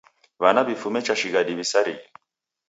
[0.41, 2.03] W'ana w'ifume cha shighadi w'isarighe.